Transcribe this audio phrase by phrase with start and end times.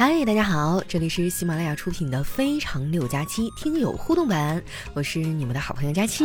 [0.00, 4.62] 嗨，大家好，这里是喜马拉雅出品的《非常六加七》听友互动版，
[4.94, 6.24] 我是你们的好朋友佳期。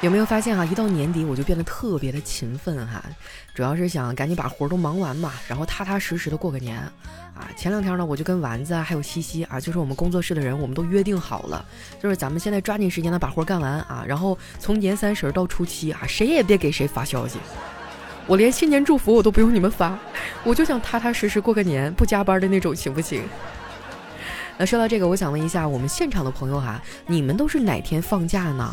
[0.00, 0.64] 有没有发现啊？
[0.64, 3.02] 一到年底我就变得特别的勤奋哈，
[3.52, 7.50] 主要是想赶紧把活儿都忙完嘛，然后踏踏实实的过个年啊。
[7.56, 11.66] 前两天呢，我就跟丸子啊，还有西西啊，就是我们工作室的人，我们都约定好了，
[12.00, 17.40] 就是咱们现在抓紧时间的把活儿干完啊，然后从年三十到初七啊，谁也别给谁发消息。
[18.26, 19.96] 我连新年祝福我都不用你们发，
[20.42, 23.22] 我就想踏踏实实过个年，不加班的那种，行不行？
[24.58, 28.72] 那说到这个，我想问一下我们现场的朋友哈，你们都是哪天放假呢？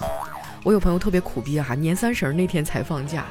[0.63, 3.25] 我有朋友特别苦逼哈，年三十那天才放假。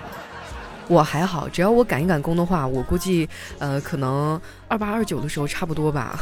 [0.87, 3.29] 我还好，只要我赶一赶工的话，我估计
[3.59, 6.17] 呃可能二八二九的时候差不多吧。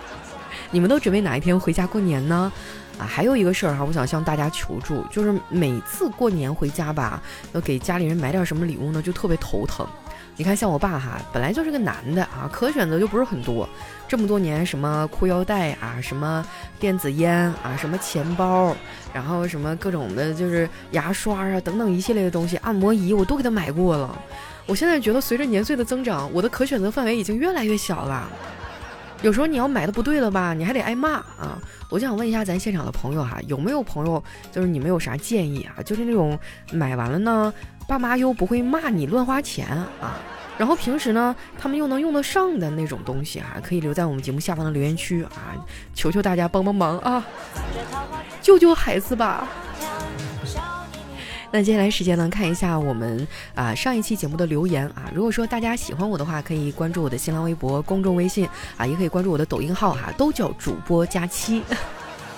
[0.70, 2.52] 你们都准备哪一天回家过年呢？
[2.98, 9.86] 啊，还有一个事儿哈，我想向大家求助，就是每次过年回家吧，要给家里人买点什么礼物呢，就特别头疼。
[10.36, 13.68] 你看，像我爸哈，本来就是个男的啊，可选择就不是很多。
[14.06, 16.46] 这么多年，什么裤腰带啊，什么
[16.78, 18.76] 电子烟啊，什么钱包，
[19.12, 24.16] 然后什么各种的，就是牙刷啊等等一系列的东西，按摩仪我都给他买过了。
[24.66, 28.30] 我现在觉得，随着年岁的增长，我的可选择范围已经越来越小了。
[29.22, 31.58] 有时候你要买的不对了吧，你还得挨骂啊！
[31.90, 35.82] 我就想问一下咱现场的朋友哈，有没有朋友就是你们有啥建议啊？
[35.82, 36.38] 就是那种
[36.72, 37.52] 买完了呢，
[37.88, 39.66] 爸妈又不会骂你乱花钱
[40.00, 40.20] 啊，
[40.56, 45.58] 然后平时呢他们又能用得上的那种东西哈，可以留在我们节目下方的留言区啊，
[45.94, 47.26] 求求大家帮帮忙啊，
[48.40, 49.48] 救救孩子吧！
[51.50, 55.10] 那接下来时间呢，看一下我们啊上一期节目的留言啊。
[55.14, 58.46] 如果说大家喜欢我的话，可以关注我的新浪微博、公众微信
[58.76, 61.62] 啊，也可以关注我的抖音号哈，都叫主播佳期。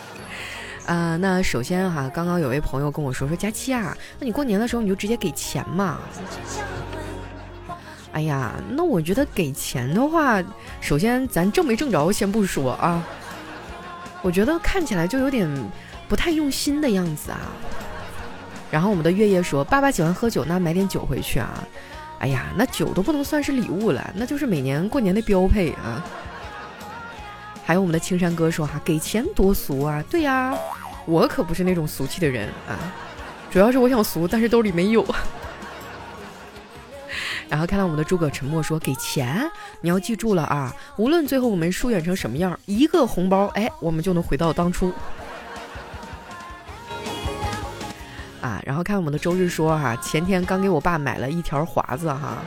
[0.87, 5.99] 啊，那首先哈，刚刚有位朋友跟我说说佳期啊，那你过年的时候你就直接给钱嘛？
[8.13, 10.43] 哎呀，那我觉得给钱的话，
[10.81, 13.05] 首先咱挣没挣着先不说啊，
[14.23, 15.49] 我觉得看起来就有点
[16.09, 17.41] 不太用心的样子啊。
[18.71, 21.67] 然后我们的月夜说：“爸爸喜欢喝酒，那买点酒回去啊。”
[22.21, 26.05] 哎呀，那酒都不能算是礼物了，那就是每年过年的标配啊。
[27.65, 30.55] 还有我们的青山哥说：“哈，给钱多俗啊！”对呀，
[31.07, 32.77] 我可不是那种俗气的人啊，
[33.51, 35.05] 主要是我想俗，但是兜里没有。
[37.49, 39.51] 然后看到我们的诸葛沉默说：“给钱，
[39.81, 44.93] 你要记住了啊，无论最后我们疏远成什么样，一个红包，哎，我们就能回到当初。”
[48.65, 52.39] 然后看我们的周日说哈，前天刚给我爸买了一条华子哈，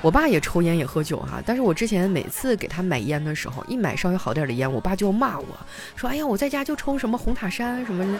[0.00, 5.46] 我爸也抽烟也喝酒哈，但是我之前每次给他买烟的时候，一买稍微好点的烟，我爸就骂我
[5.96, 8.18] 说，哎呀，我在家就抽什么红塔山什么的，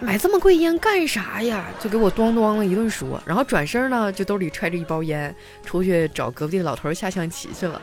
[0.00, 1.66] 买这么贵烟干啥呀？
[1.80, 7.80] 就给我咣咣的一顿说，然后转身呢，就兜里揣着一包烟，出去找隔壁的老头下象棋去了。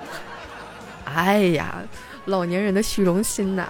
[1.06, 1.84] 哎呀，
[2.26, 3.68] 老年人的虚荣心呐！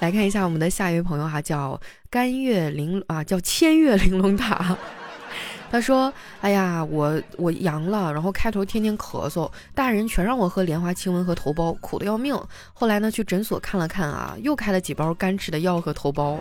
[0.00, 4.76] 来看一下我们的下一位朋友哈，叫甘月玲啊，叫千月玲珑塔。
[5.70, 6.10] 他说
[6.40, 12.34] ：“哎呀，我我阳了，然后开头天天咳嗽，大人全让我喝莲花清瘟和头孢，苦的要命。
[12.72, 16.38] 后来呢，去诊所看了看啊，又开了几包干吃的药和头孢，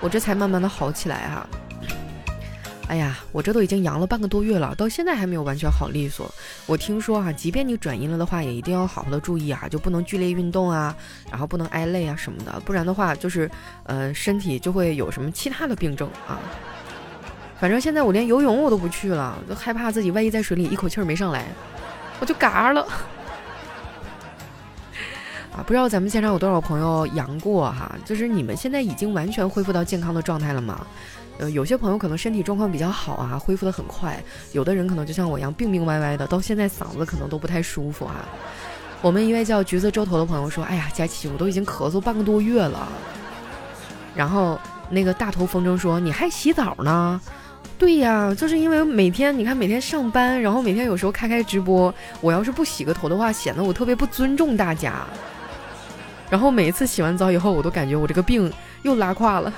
[0.00, 1.46] 我这才慢慢的好起来哈。”
[2.90, 6.28] 哎呀，我这都已经阳了半个多月了，到现在还没有完全好利索。
[6.66, 10.92] 我听说哈，即便你转阴了的话，也一定要好好的注意啊，就不能剧烈运动啊，
[11.30, 13.48] 然后不能挨累啊什么的，不然的话就是，
[13.84, 16.40] 呃，身体就会有什么其他的病症啊。
[17.60, 21.46] 反正现在我连游泳我都不去了，都害怕自己万一在水里一口气儿没上来，
[22.18, 22.84] 我就嘎了。
[25.56, 27.94] 啊，不知道咱们现场有多少朋友阳过哈？
[28.04, 30.86] 就是你们现在已经完全恢复到健康的状态了吗？
[31.38, 34.12] 呃，有些朋友可能身体状况比较好啊，恢复的很快；
[34.52, 38.28] 有的人可能就像我一样病病歪歪的，到现在嗓子可能都不太舒服啊。
[39.02, 42.86] 我们一位叫橘子周头的朋友说：“哎呀，佳琪，我都已经咳嗽半个多月了。”
[44.14, 47.18] 然后那个大头风筝说：“你还洗澡呢？”
[47.78, 55.06] 对呀，就是因为每天你看每天上班，然后每天有时候开开直播，我要是不洗个头的话，显得我特别不尊重大家。
[56.30, 58.50] 然后每一次洗完澡以后，我都感觉我这个病
[58.82, 59.52] 又拉胯了。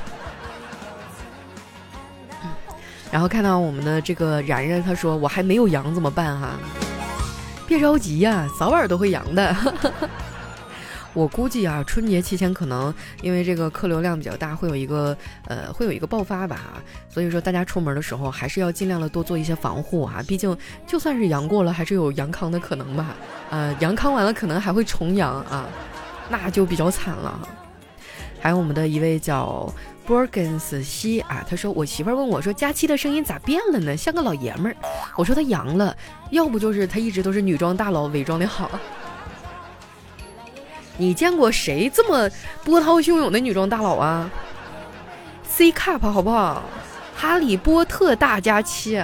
[3.11, 6.59] 然后看到我们的这个然然，他说我还没有阳怎么办哈？
[7.67, 9.55] 别着急呀，早晚都会阳的。
[11.15, 15.15] 我估计啊，春节期间可能因为这个客流量比较大，会有一个
[15.47, 16.83] 呃会有一个爆发吧。
[17.11, 20.25] 所以说大家出门的时候还是要尽量的多做一些防护啊。
[20.27, 23.15] 毕竟就算是阳过了，还是有阳康的可能吧。
[23.51, 25.69] 呃，阳康完了可能还会重阳啊，
[26.33, 27.49] 那就比较惨了。
[28.41, 29.71] 还有我们的一位叫
[30.09, 33.95] Borgens 西啊，他说我媳妇儿问我说佳期的声音咋变了呢？
[33.95, 34.77] 像个老爷们儿。
[35.15, 35.95] 我说他阳了，
[36.31, 38.71] 要不就是他一直都是女装大佬，伪装的好。
[40.97, 42.31] 你见过谁这么
[42.65, 44.31] 波涛汹涌的女装大佬啊
[45.47, 46.63] ？C cup 好不好？
[47.15, 49.01] 哈利波特大佳期。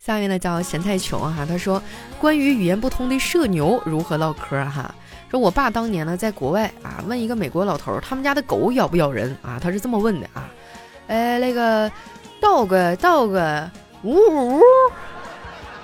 [0.00, 1.80] 下面呢叫咸菜穷哈，他说
[2.18, 4.94] 关于语言不通的社牛如何唠嗑哈？
[5.30, 9.60] 说我爸当年呢在国外啊，问一个美国老头他们家的狗咬不咬人啊？
[9.62, 10.48] 他是这么问的啊，
[11.06, 11.86] 哎那个
[12.40, 13.68] dog dog
[14.02, 14.60] 呜呜，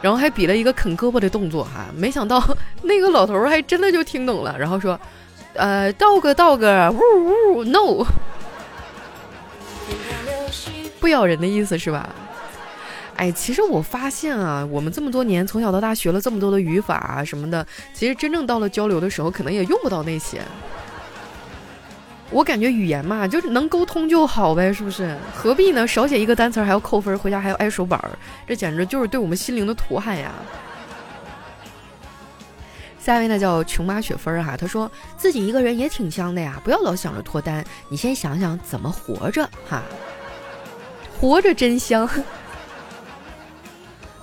[0.00, 2.42] 然后还比了一个啃胳膊的动作哈，没想到
[2.80, 4.98] 那个老头还真的就听懂了，然后说
[5.52, 8.02] 呃 dog dog 呜呜 no，
[11.00, 12.08] 不咬人的意思是吧？
[13.16, 20.40] 哎，其实我发现啊，我们这么多年从小到大学了这么多的语法啊什么的，其实真正到了交流的时候，可能也用不到那些。
[22.30, 25.16] 我感觉语言嘛，就是能沟通就好呗，是不是？
[25.34, 25.86] 何必呢？
[25.86, 28.10] 少写一个单词还要扣分，回家还要挨手板儿，
[28.46, 30.32] 这简直就是对我们心灵的毒害呀！
[32.98, 39.82] 下一位呢叫琼妈雪芬哈，她说自己一个人也挺香的呀，不要老想着脱单，你先想想怎么活着哈，
[41.18, 42.10] 活着真香。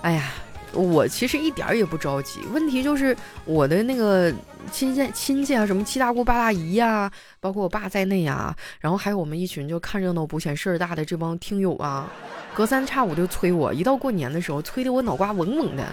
[0.03, 0.33] 哎呀，
[0.73, 2.41] 我其实一点儿也不着急。
[2.51, 3.15] 问题就是
[3.45, 4.29] 我的那个
[4.69, 7.09] 亲戚亲戚啊，什么七大姑八大姨呀，
[7.39, 12.11] 包括我爸在内呀，然后还有我们一群就看热闹不嫌事儿大的这帮听友啊，
[12.53, 13.73] 隔三差五就催我。
[13.73, 15.85] 一到过年的时候，催得我脑瓜嗡嗡的。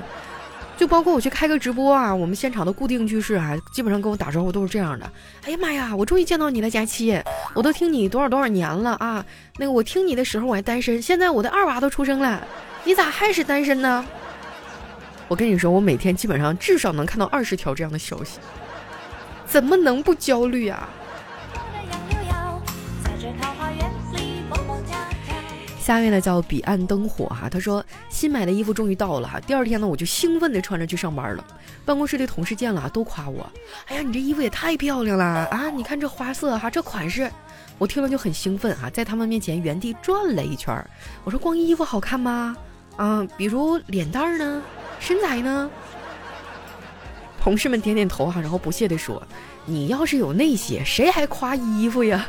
[0.76, 5.12] 就包括我去开个直播啊，我们现场的固定句式啊，基本上跟我打招呼都是这样的：
[5.44, 7.22] 哎呀妈呀，我终于见到你了，佳期！
[7.54, 9.24] 我都听你多少多少年了啊。
[9.58, 12.42] 那个我听你的时候我还单身，现在我的二娃都出生了。
[12.84, 14.04] 你咋还是单身呢？
[15.28, 18.38] 我跟你说，我每天基本上至少能看到二十条这样的消息，
[19.46, 20.88] 怎么能不焦虑啊？
[25.80, 31.44] 下面呢叫彼岸灯火哈，他说新买的衣服终于到了哈，第二天呢我就兴奋地穿着去上班了。
[31.84, 33.50] 办公室的同事见了都夸我，
[33.86, 35.70] 哎呀你这衣服也太漂亮了啊！
[35.70, 37.28] 你看这花色哈，这款式。
[37.78, 40.86] 我听了就很兴奋啊，在他们面前原地转了一圈。
[41.24, 42.54] 我说：“光衣服好看吗？
[42.96, 44.62] 啊，比如脸蛋儿呢，
[45.00, 45.70] 身材呢？”
[47.40, 49.22] 同事们点点头哈，然后不屑地说
[49.64, 52.28] ：“你要是有那些，谁还夸衣服呀？”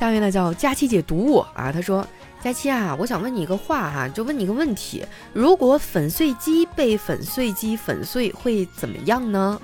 [0.00, 2.06] 下面呢叫佳期姐读我啊，她说
[2.42, 5.04] ：“佳期啊，我想问你一个话哈，就问你一个问题：
[5.34, 9.60] 如果粉碎机被粉碎机粉碎，会怎么样呢？”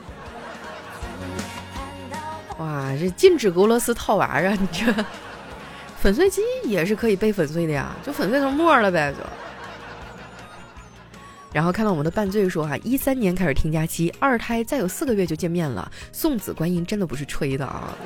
[2.58, 4.50] 哇，这禁止俄罗斯套娃啊！
[4.60, 4.92] 你这
[5.98, 9.20] 粉碎机也是可以被粉碎的呀，就粉碎成沫了呗，就。
[11.50, 17.96] 然后看到我们的半醉说哈，一三年开始听假期，二胎再有四个月就见面了，送子观音真的不是吹的啊！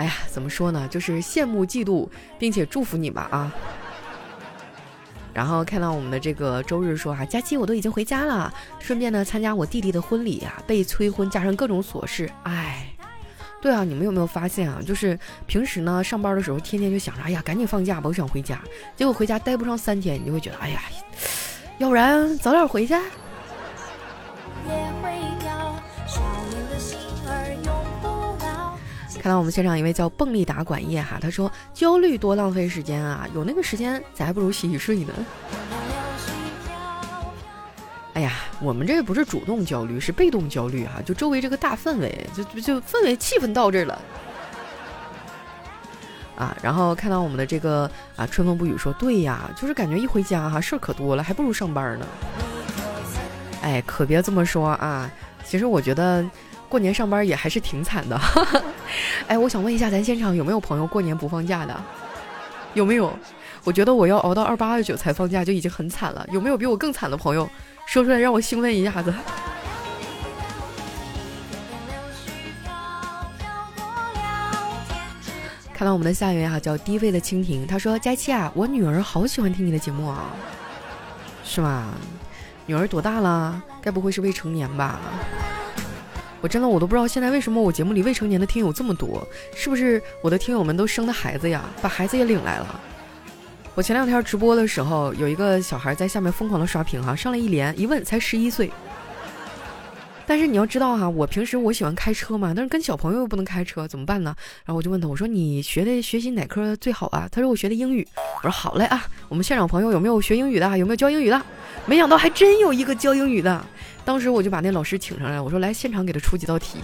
[0.00, 2.08] 哎呀，怎么说呢，就是羡慕嫉妒，
[2.38, 3.52] 并且祝福你吧啊！
[5.34, 12.90] 然后看到我们的这个周日说哈，佳期我都已经回家了，顺便呢参加我弟弟的婚礼呀，被催婚加上各种琐事，哎，
[13.60, 14.80] 对啊，你们有没有发现啊？
[14.82, 18.58] 就是平时呢上班的时候，天天就想着，哎呀，赶紧放假吧，我想回家。
[18.96, 20.80] 结果回家待不上三天，你就会觉得，哎呀，
[21.76, 22.94] 要不然早点回去。
[29.20, 35.12] 看到我们现场一位叫蹦力达管业哈，他说焦虑多浪费时间啊，有那个时间咱还不如洗洗睡呢。
[38.14, 44.00] 哎呀，我们这不是主动焦虑，是被动焦虑哈，就周围这个大氛围，就就氛围气氛到这儿了。
[46.36, 52.06] 啊，然后看到我们的这个啊春风不语说对呀，就是感觉一回家哈事儿可多了，还不如上班呢。
[53.60, 55.10] 哎，可别这么说啊，
[55.44, 56.24] 其实我觉得。
[56.70, 58.18] 过年上班也还是挺惨的，
[59.26, 61.78] 哎，我想问一下，咱现场有没有朋友过年不放假的？
[62.74, 63.12] 有没有？
[63.64, 66.24] 我觉得我要熬到二八二九才放假就已经很惨了。
[66.30, 67.50] 有没有比我更惨的朋友？
[67.86, 69.12] 说出来让我兴奋一下子。
[75.74, 80.26] 看到我们的下一位哈，叫低位的蜻蜓，他说：“佳期啊，我女儿好喜欢听你的节目啊，
[81.42, 81.88] 是吗？
[82.66, 83.60] 女儿多大了？
[83.82, 85.00] 该不会是未成年吧？”
[86.40, 91.64] 我真的我都不知道现在为什么我节目里未成年的听友这么多，是不是我的听友们都生的孩子呀？
[91.82, 92.80] 把孩子也领来了。
[93.74, 98.70] 我前两天直播的时候，有一个小孩在下面疯狂的刷屏哈，上来一连一问才十一岁，
[100.26, 104.34] 但是你要知道哈，我平时我喜欢开车嘛，但是跟小朋友又不能开车，怎么办呢？
[104.64, 107.28] 然后我就问他，我说你学的学习哪科最好啊？
[107.32, 108.06] 他说我学的英语。
[108.36, 110.78] 我说好嘞啊，我们现场朋友有没有学英语的？
[110.78, 111.42] 有没有教英语的？
[111.84, 113.66] 没想到还真有一个教英语的。
[114.04, 116.78] 当时我就把那老师请上来，我说来现场给他出几道题。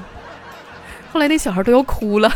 [1.12, 2.30] 后来那小孩都要哭了。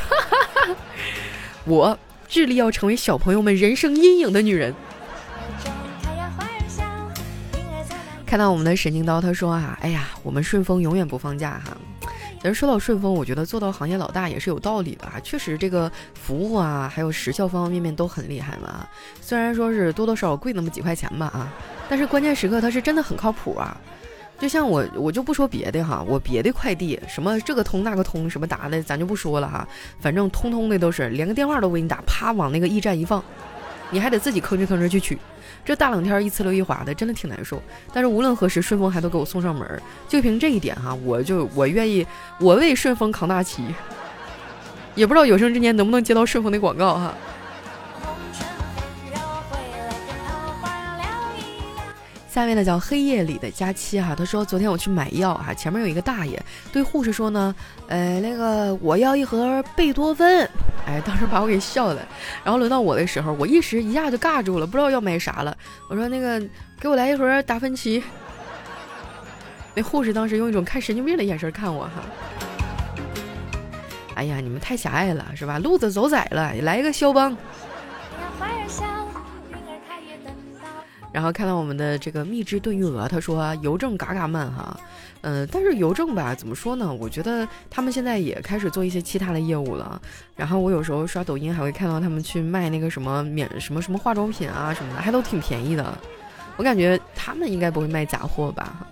[1.67, 4.75] 我致力要成为小朋友们人生阴影的女人。
[8.31, 11.77] 看到我们的神经刀，他说啊，哎呀，我们顺丰永远不放假哈。
[12.41, 15.19] 其实说到顺丰，我觉得做到行业老大也是有道理的啊。
[15.25, 18.87] 确实，这个服务啊，还有时效方方面面都很厉害嘛。
[19.21, 21.53] 虽然说是多多少少贵那么几块钱吧啊，
[21.89, 23.77] 但是关键时刻它是真的很靠谱啊。
[24.39, 29.67] 就像我，我就不说别的哈，我别的快递什么这个通那个通什么达的，咱就不说了哈。
[29.99, 33.21] 反正通通的都是连个电话都给你打，啪往那个驿站一放，
[33.91, 35.19] 你还得自己吭哧吭哧去取。
[35.65, 37.63] 这大冷天儿一呲溜一滑的，真的挺难受。
[37.93, 42.07] 但是无论何时，顺丰还都给我送上门儿，就凭这一点哈，我就我愿意，
[42.39, 43.63] 我为顺丰扛大旗。
[44.95, 47.15] 也不知道有生之年能不能接到顺丰的广告哈。
[52.33, 56.41] 下面呢叫黑夜里的佳期哈，他说昨天我去买药哈，前面有一个大爷
[56.73, 57.53] 对护士说呢，
[57.89, 60.49] 呃那个我要一盒贝多芬，
[60.87, 62.07] 哎当时把我给笑的，
[62.45, 65.57] 然后轮到我的时候，我一时一下就尬住了，不知道要买啥了，
[65.89, 66.41] 我说那个
[66.79, 68.01] 给我来一盒达芬奇，
[69.75, 71.91] 那护士当时用一种看神经病的眼神看我哈，
[74.15, 75.59] 哎呀你们太狭隘了是吧？
[75.59, 77.37] 路子走窄了，来一个肖邦。
[81.13, 84.79] 然后看到我们的这个蜜汁炖玉鹅，他说邮政嘎嘎慢哈，
[85.23, 86.93] 嗯，但是邮政吧，怎么说呢？
[86.93, 90.01] 我觉得他们现在也开始做一些其他的业务了。
[90.37, 95.99] 然后我有时候刷抖音还会看到他们去卖那个什么免什么什么化妆品啊什么的，还都挺便宜的。
[96.57, 98.87] 我感觉他们应该不会卖假货吧。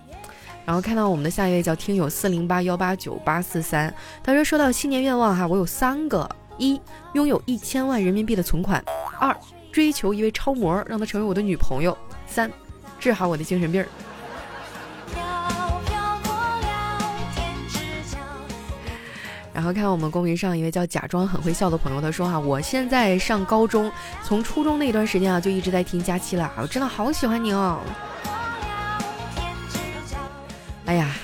[0.65, 6.79] 然后看到我们的下一位叫听友四零八幺八九八四三，他说说到新年愿望哈，我有三个：一，
[7.13, 8.81] 拥有一千万人民币的存款；
[9.19, 9.33] 二。
[9.71, 11.95] 追求一位超模，让她成为我的女朋友。
[12.29, 12.51] 三，
[12.99, 13.87] 治好我的精神病儿。
[19.53, 23.91] 然后看我们公屏上一位叫假装很会笑的朋友，他说哈，我现在上高中，
[24.23, 27.81] 从初中那段时间啊，就一直在听佳期了，我真的好喜欢你哦。
[30.85, 31.18] 哎呀。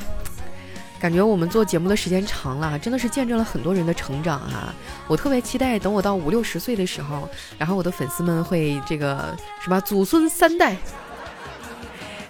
[1.06, 4.74] 感觉我们做节目的时间长了，真的是见证了很多人的成长啊。
[5.08, 10.76] 我特别期待等我到五六十岁的时候，然后我的粉丝们会这个什么祖孙三代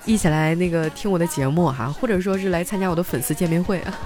[0.03, 3.97] 一起来那个听我的节目哈，或者说是来参加我的粉丝见面会啊。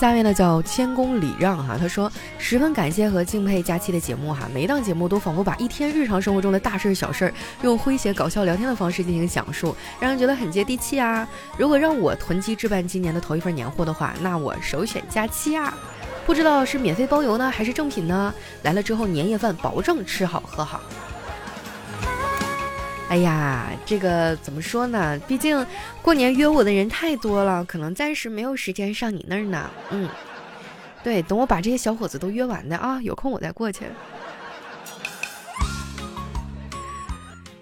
[0.00, 11.28] 下面呢叫谦恭礼让哈，他说十分感谢和敬佩佳期的节目哈，每一档节目都仿佛把一天日常生活中的大事小事儿，用诙谐搞笑聊天的方式进行讲述，让人觉得很接地气啊。
[11.58, 15.76] 如果让我囤积置办今年的头一份年货的话，那我首选佳期啊。
[16.24, 18.32] 不知道是免费包邮呢，还是正品呢？
[18.62, 20.80] 来了之后年夜饭保证吃好喝好。
[23.10, 25.18] 哎呀，这个怎么说呢？
[25.26, 25.66] 毕竟
[26.00, 29.68] 过年约我的人太多了，可能暂时没有时间上你那儿呢。
[29.90, 30.08] 嗯，
[31.02, 33.84] 对，等我把这些小伙子都约完的啊，有空我再过去。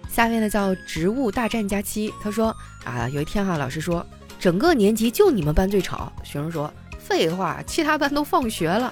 [0.07, 4.05] 下面呢叫植物大战假期，他说啊，有一天哈，老师说
[4.39, 8.85] 整个年级就你们班最吵，学生说废话，其他班都放学了。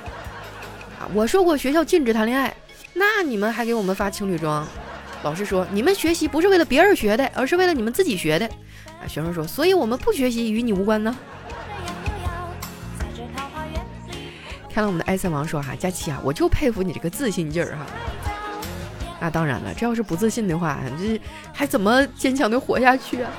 [0.99, 2.51] 啊，我说过学校禁止谈恋爱，
[2.95, 4.67] 那你们还给我们发情侣装。
[5.23, 8.45] 老师说：“你们学习不是为了别人学的，而是为了你们自己学的。”
[9.01, 11.15] 啊，学生说：“所以我们不学习与你无关呢。”
[14.73, 17.85] 看到我们的艾森王说：“哈，佳琪啊，我就佩服你这个自信劲儿哈。”
[19.19, 21.19] 那当然了，这要是不自信的话，这
[21.51, 23.31] 还怎么坚强的活下去啊？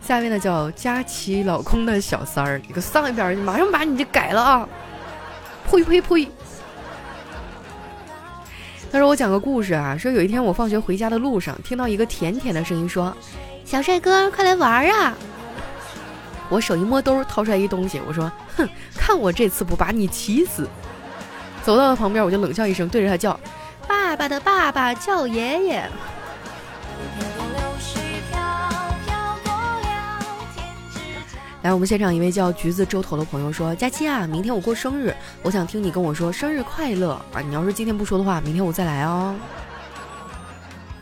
[0.00, 4.68] 下面呢叫佳琪老公的小三儿，你给我上一边去，马上把你这改了啊！
[5.70, 6.28] 呸呸呸！
[8.92, 13.16] 他说：“我讲个故事啊，说有一天我放学回家的路上，听到一个甜甜的声音说
[13.64, 15.16] ：‘小帅哥，快来玩啊！’
[16.50, 20.68] 我手一摸兜，掏出来一东西，我说：‘哼，看我这次不把你气死！’
[21.62, 23.38] 走到了旁边，我就冷笑一声，对着他叫
[23.86, 25.88] ：‘爸爸的爸爸叫爷爷。’”
[31.62, 37.40] 来，我们现场一位叫橘子洲头的朋友说：“佳期啊，明天我过生日，我想听你跟我说生日快乐啊！
[37.46, 39.36] 你要是今天不说的话，明天我再来哦。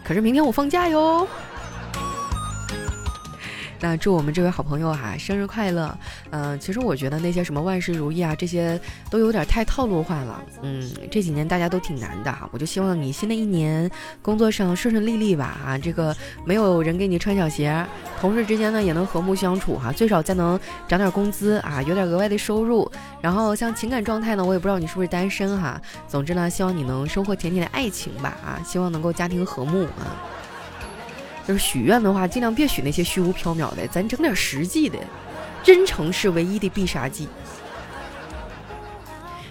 [0.02, 1.26] 可是明天我放假哟。”
[3.80, 5.96] 那祝我们这位好朋友哈生日快乐。
[6.30, 8.80] 嗯，其实我觉得那些什么万事如意啊，这些
[9.10, 10.42] 都有点太套路化了。
[10.62, 17.84] 嗯，这几年大家都挺难的哈，我就希望你新的一年工作上顺顺利利吧啊，这个没有人给你穿小鞋，
[18.20, 22.90] 同事之间呢也能和睦相处哈，最少再能涨点工资啊，有点额外的收入。
[23.20, 25.80] 然后像情感状态呢，我也不知道你是不是单身哈。
[26.06, 30.16] 总之呢，希望你能收获甜甜的爱情吧啊，希望能够家庭和睦啊。
[31.48, 34.98] 就是许愿的话，尽量别许那些虚无缥缈的，咱整点实际的，
[35.62, 37.26] 真诚是唯一的必杀技。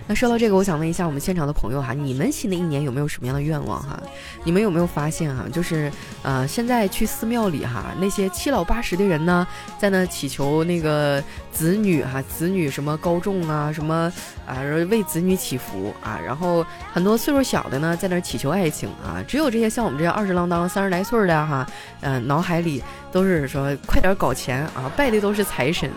[0.08, 4.02] 那说到这个，我想问一下我们现场的朋友哈，你们新的一年有没有什么样的愿望哈？
[4.46, 5.92] 你们有没有发现哈，就是
[6.24, 9.46] 呃，现在去寺庙里哈，那些七老八十的人呢，
[9.78, 11.22] 在那祈求那个
[11.52, 14.12] 子女哈，子女什么高中啊，什么
[14.46, 21.68] 啊，为子女祈福啊，然后很多岁数小的呢，在那祈求爱情啊，只有这些像我们这样二十郎当、三十来岁的哈，
[22.00, 25.92] 嗯，脑海里都是说快点搞钱啊，拜的都是财神。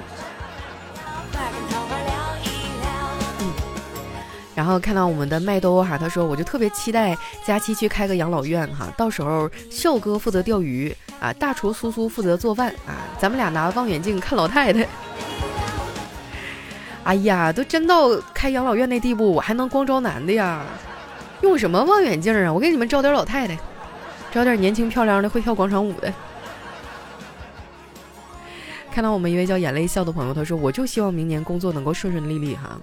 [4.60, 14.86] 然后看到我们的麦兜哈，他说我就特别期待佳期去开个养老院哈，到时候笑哥负责钓鱼啊，大厨苏苏负责做饭啊，咱们俩拿望远镜看老太太。
[17.04, 20.62] 哎呀，都真到开养老院那地步，我还能光招男的呀？
[21.40, 22.52] 用什么望远镜啊？
[22.52, 23.58] 我给你们招点老太太，
[24.30, 26.12] 招点年轻漂亮的会跳广场舞的。
[28.92, 32.78] 看到我们一位叫眼泪笑的朋友，他说我就希望明年工作能够顺顺利利哈。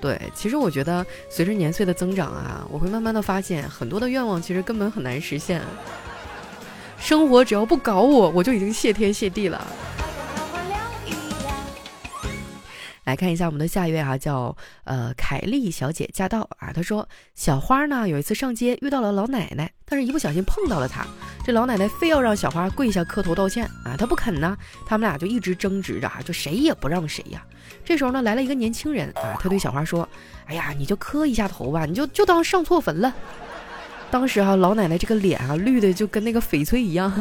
[0.00, 5.62] 对，其实我觉得随着年岁的增长啊，我会慢慢的发现很多的愿望其实根本很难实现。
[6.98, 9.66] 生活只要不搞我，我就已经谢天谢地了。
[13.06, 16.72] 来看一下我们的下一位哈，叫呃凯丽小姐驾到啊。
[16.72, 21.06] 她说小花呢有一次上街遇到了老奶奶，但是一不小心碰到了她，
[21.44, 27.40] 这老奶奶非要让小花跪下磕头道歉啊，她不肯呢，他们俩就一直争执着啊，就谁也不让谁呀。
[27.84, 30.08] 这时候呢来了一个年轻人啊，他对小花说
[30.46, 33.14] ：“哎呀，你就磕一下头吧，你就就当上错坟了。”
[34.10, 37.12] 当时哈老奶奶这个脸啊绿的就跟那个翡翠一样。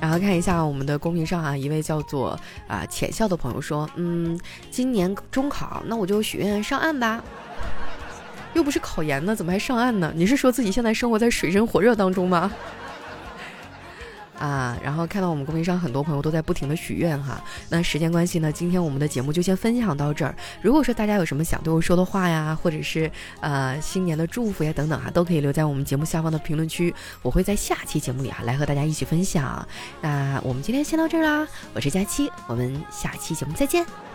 [0.00, 4.38] 然后看一下我们的公屏上啊，一位叫做啊浅笑的朋友说，嗯，
[4.70, 7.22] 今年中考，那我就许愿上岸吧。
[8.54, 10.12] 又不是考研呢，怎么还上岸呢？
[10.16, 12.50] 你是说自己现在生活在水深火热当中吗？
[14.38, 20.34] 啊，然后看到我们公屏上很多朋友都在不停的许愿哈，那时间关系呢，今天我们的节目就先分享到这儿。
[20.62, 29.66] 如果说大家有什么想对我说的话呀，或者是呃新年的祝福呀等等啊，都可以留在我们节目下方的评论区，我会在下期节目里啊来和大家一起分享。
[30.00, 34.07] 那我们今天先到这儿啦，我是佳期，我们下期节目再见。